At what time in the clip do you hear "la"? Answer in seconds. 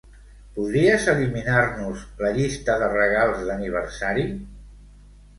2.21-2.31